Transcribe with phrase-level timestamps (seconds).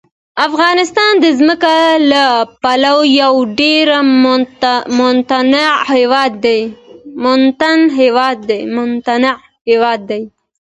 [0.47, 1.75] افغانستان د ځمکه
[2.11, 2.25] له
[2.61, 3.87] پلوه یو ډېر
[4.99, 5.73] متنوع
[9.71, 10.21] هېواد دی.